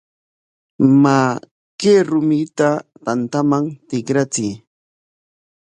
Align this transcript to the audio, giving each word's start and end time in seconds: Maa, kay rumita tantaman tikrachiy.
Maa, 1.01 1.31
kay 1.79 1.99
rumita 2.09 2.69
tantaman 3.03 3.65
tikrachiy. 3.87 4.53